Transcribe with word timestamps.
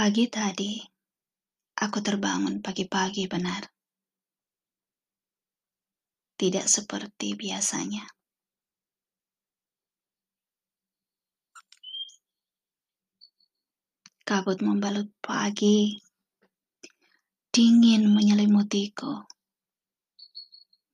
Pagi 0.00 0.32
tadi, 0.32 0.80
aku 1.76 2.00
terbangun 2.00 2.64
pagi-pagi 2.64 3.28
benar. 3.28 3.68
Tidak 6.40 6.64
seperti 6.64 7.36
biasanya. 7.36 8.08
Kabut 14.24 14.64
membalut 14.64 15.12
pagi, 15.20 16.00
dingin 17.52 18.08
menyelimutiku, 18.08 19.20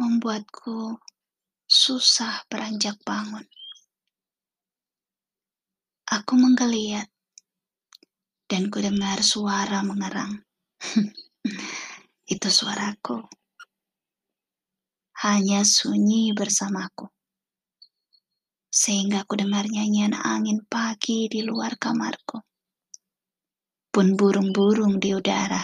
membuatku 0.00 0.96
susah 1.68 2.48
beranjak 2.48 2.96
bangun. 3.04 3.44
Aku 6.08 6.40
menggeliat 6.40 7.12
dan 8.44 8.68
kudengar 8.68 9.24
suara 9.24 9.80
mengerang. 9.80 10.36
Itu 12.34 12.48
suaraku. 12.48 13.24
Hanya 15.24 15.64
sunyi 15.64 16.36
bersamaku. 16.36 17.08
Sehingga 18.68 19.24
aku 19.24 19.40
dengar 19.40 19.64
nyanyian 19.70 20.12
angin 20.12 20.60
pagi 20.68 21.30
di 21.30 21.40
luar 21.40 21.78
kamarku. 21.80 22.42
Pun 23.88 24.18
burung-burung 24.18 24.98
di 24.98 25.14
udara. 25.14 25.62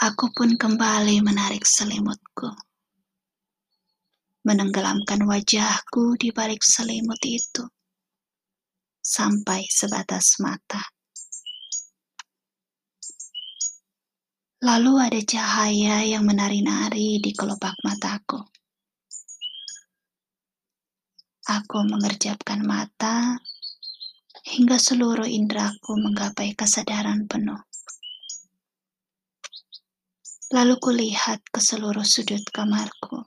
Aku 0.00 0.32
pun 0.32 0.56
kembali 0.56 1.20
menarik 1.20 1.68
selimutku. 1.68 2.48
Menenggelamkan 4.48 5.20
wajahku 5.28 6.16
di 6.16 6.32
balik 6.32 6.64
selimut 6.64 7.20
itu 7.20 7.68
sampai 9.00 9.64
sebatas 9.66 10.36
mata. 10.38 10.84
Lalu 14.60 14.92
ada 15.00 15.20
cahaya 15.24 16.04
yang 16.04 16.28
menari-nari 16.28 17.16
di 17.16 17.32
kelopak 17.32 17.80
mataku. 17.80 18.44
Aku 21.48 21.80
mengerjapkan 21.88 22.60
mata 22.60 23.40
hingga 24.44 24.76
seluruh 24.76 25.24
indraku 25.24 25.96
menggapai 25.96 26.52
kesadaran 26.52 27.24
penuh. 27.24 27.56
Lalu 30.52 30.76
kulihat 30.76 31.40
ke 31.48 31.56
seluruh 31.56 32.04
sudut 32.04 32.44
kamarku. 32.52 33.24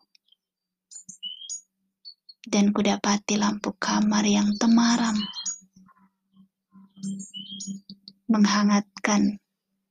Dan 2.45 2.69
kudapati 2.69 3.41
lampu 3.41 3.73
kamar 3.81 4.21
yang 4.29 4.53
temaram 4.61 5.17
menghangatkan 8.31 9.37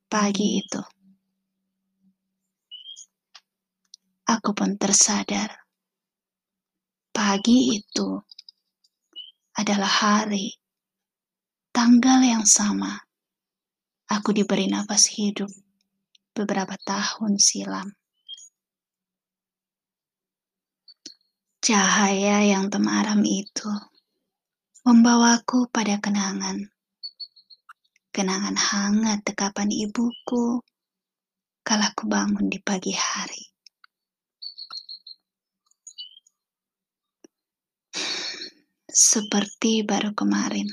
pagi 0.09 0.65
itu. 0.65 0.83
Aku 4.27 4.57
pun 4.57 4.81
tersadar, 4.81 5.53
pagi 7.13 7.77
itu 7.77 8.17
adalah 9.53 9.89
hari, 9.89 10.57
tanggal 11.69 12.25
yang 12.25 12.49
sama. 12.49 12.97
Aku 14.09 14.33
diberi 14.33 14.69
nafas 14.69 15.09
hidup 15.13 15.49
beberapa 16.33 16.77
tahun 16.81 17.37
silam. 17.37 17.93
Cahaya 21.63 22.43
yang 22.43 22.73
temaram 22.73 23.23
itu 23.23 23.71
membawaku 24.83 25.71
pada 25.71 26.03
kenangan 26.03 26.73
kenangan 28.13 28.55
hangat 28.55 29.25
dekapan 29.25 29.73
ibuku 29.73 30.61
kala 31.65 31.89
ku 31.97 32.05
bangun 32.05 32.53
di 32.53 32.61
pagi 32.61 32.93
hari. 32.93 33.43
Seperti 38.93 39.81
baru 39.89 40.13
kemarin. 40.13 40.69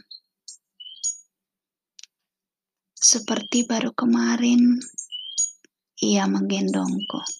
Seperti 2.99 3.63
baru 3.63 3.95
kemarin, 3.95 4.75
ia 6.03 6.27
menggendongku. 6.27 7.38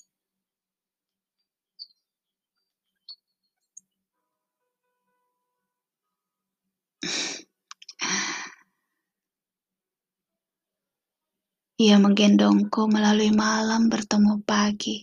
Ia 11.79 11.95
menggendongku 11.95 12.91
melalui 12.91 13.31
malam 13.31 13.88
bertemu 13.88 14.44
pagi. 14.44 15.00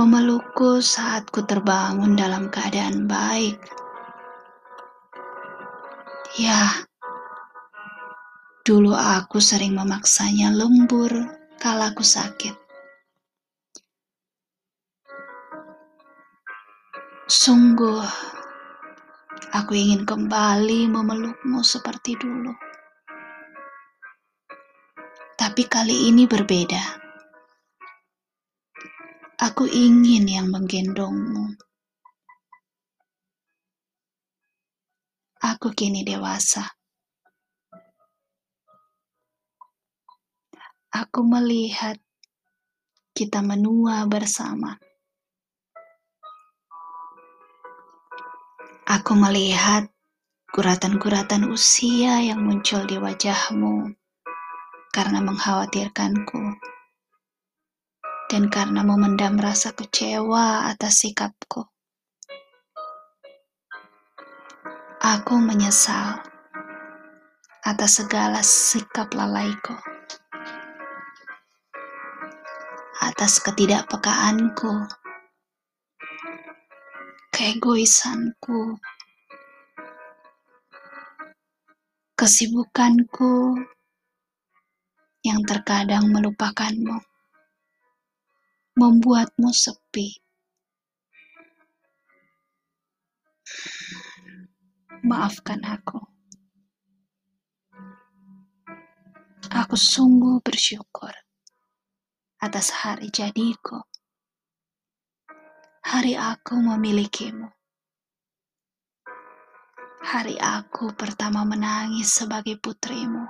Memelukku 0.00 0.80
saat 0.80 1.28
ku 1.28 1.44
terbangun 1.44 2.16
dalam 2.16 2.48
keadaan 2.48 3.04
baik. 3.04 3.60
Ya, 6.40 6.72
dulu 8.64 8.96
aku 8.96 9.36
sering 9.36 9.76
memaksanya 9.76 10.56
lembur 10.56 11.12
kala 11.60 11.92
aku 11.92 12.00
sakit. 12.00 12.56
Sungguh, 17.28 18.08
Aku 19.48 19.72
ingin 19.72 20.04
kembali 20.04 20.92
memelukmu 20.92 21.64
seperti 21.64 22.20
dulu. 22.20 22.52
Tapi 25.40 25.64
kali 25.64 26.12
ini 26.12 26.28
berbeda. 26.28 27.00
Aku 29.40 29.64
ingin 29.64 30.28
yang 30.28 30.52
menggendongmu. 30.52 31.56
Aku 35.40 35.72
kini 35.72 36.04
dewasa. 36.04 36.68
Aku 40.92 41.24
melihat 41.24 41.96
kita 43.16 43.40
menua 43.40 44.04
bersama. 44.04 44.76
Aku 48.90 49.14
melihat 49.14 49.86
guratan-guratan 50.50 51.46
usia 51.46 52.26
yang 52.26 52.42
muncul 52.42 52.82
di 52.90 52.98
wajahmu 52.98 53.94
karena 54.90 55.22
mengkhawatirkanku. 55.22 56.58
Dan 58.26 58.50
karena 58.50 58.82
memendam 58.82 59.38
rasa 59.38 59.70
kecewa 59.78 60.66
atas 60.66 61.06
sikapku. 61.06 61.70
Aku 64.98 65.38
menyesal 65.38 66.26
atas 67.62 68.02
segala 68.02 68.42
sikap 68.42 69.14
lalaiku, 69.14 69.78
atas 72.98 73.38
ketidakpekaanku 73.38 74.99
keegoisanku, 77.40 78.76
kesibukanku 82.12 83.56
yang 85.24 85.40
terkadang 85.48 86.12
melupakanmu, 86.12 87.00
membuatmu 88.76 89.48
sepi. 89.56 90.20
Maafkan 95.00 95.64
aku. 95.64 95.96
Aku 99.48 99.80
sungguh 99.80 100.44
bersyukur 100.44 101.16
atas 102.36 102.68
hari 102.84 103.08
jadiku 103.08 103.80
hari 105.90 106.14
aku 106.14 106.54
memilikimu. 106.54 107.50
Hari 110.06 110.38
aku 110.38 110.94
pertama 110.94 111.42
menangis 111.42 112.14
sebagai 112.14 112.62
putrimu. 112.62 113.26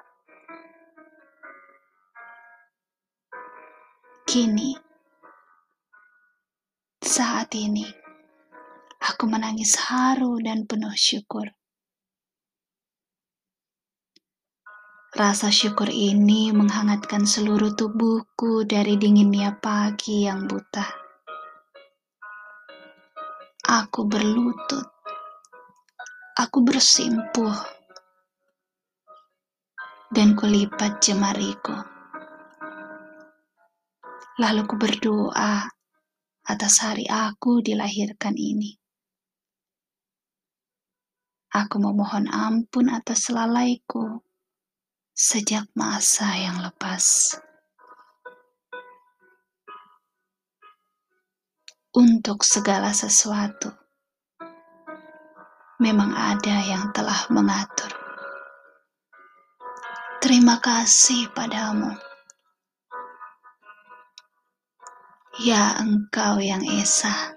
Kini, 4.28 4.76
saat 7.00 7.48
ini, 7.56 7.88
aku 9.08 9.24
menangis 9.24 9.80
haru 9.80 10.36
dan 10.44 10.68
penuh 10.68 10.92
syukur. 10.92 11.48
Rasa 15.16 15.48
syukur 15.48 15.88
ini 15.88 16.52
menghangatkan 16.52 17.24
seluruh 17.24 17.72
tubuhku 17.72 18.68
dari 18.68 19.00
dinginnya 19.00 19.56
pagi 19.56 20.28
yang 20.28 20.44
buta. 20.44 21.09
Aku 23.70 24.02
berlutut 24.02 24.82
aku 26.34 26.58
bersimpuh 26.67 27.55
dan 30.11 30.32
kulipat 30.32 31.05
jemariku. 31.05 31.76
Lalu 34.40 34.64
ku 34.64 34.75
berdoa 34.75 35.69
atas 36.49 36.75
hari 36.81 37.05
aku 37.06 37.61
dilahirkan 37.61 38.34
ini. 38.34 38.75
Aku 41.55 41.76
memohon 41.78 42.26
ampun 42.26 42.90
atas 42.90 43.31
lalaiku 43.31 44.25
sejak 45.14 45.70
masa 45.76 46.40
yang 46.40 46.58
lepas. 46.58 47.37
Untuk 51.90 52.46
segala 52.46 52.94
sesuatu, 52.94 53.66
memang 55.82 56.14
ada 56.14 56.62
yang 56.62 56.94
telah 56.94 57.26
mengatur. 57.34 57.90
Terima 60.22 60.62
kasih 60.62 61.34
padamu. 61.34 61.90
Ya 65.42 65.82
engkau 65.82 66.38
yang 66.38 66.62
esa. 66.62 67.34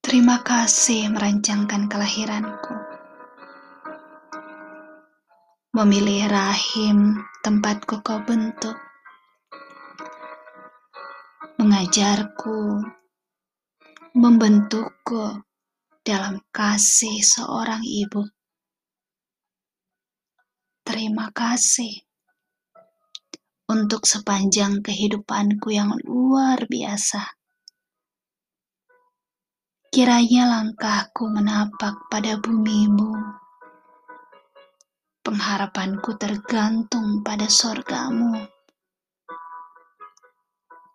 Terima 0.00 0.40
kasih 0.40 1.12
merancangkan 1.12 1.84
kelahiranku. 1.92 2.76
Memilih 5.76 6.32
rahim 6.32 7.20
tempatku 7.44 8.00
kau 8.00 8.24
bentuk. 8.24 8.83
Mengajarku, 11.64 12.76
membentukku 14.12 15.40
dalam 16.04 16.36
kasih 16.52 17.24
seorang 17.24 17.80
ibu. 17.80 18.20
Terima 20.84 21.32
kasih 21.32 22.04
untuk 23.64 24.04
sepanjang 24.04 24.84
kehidupanku 24.84 25.72
yang 25.72 25.96
luar 26.04 26.68
biasa. 26.68 27.32
Kiranya 29.88 30.44
langkahku 30.60 31.32
menapak 31.32 32.12
pada 32.12 32.36
bumimu. 32.44 33.40
Pengharapanku 35.24 36.12
tergantung 36.20 37.24
pada 37.24 37.48
sorgamu. 37.48 38.52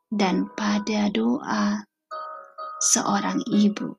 Dan 0.10 0.50
pada 0.58 1.06
doa 1.14 1.86
seorang 2.82 3.46
ibu 3.46 3.94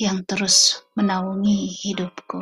yang 0.00 0.24
terus 0.24 0.80
menaungi 0.96 1.68
hidupku. 1.68 2.40